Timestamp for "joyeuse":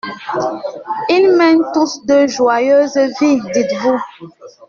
2.25-2.97